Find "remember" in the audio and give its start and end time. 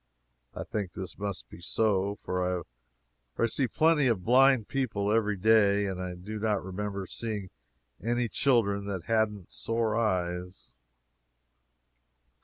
6.65-7.05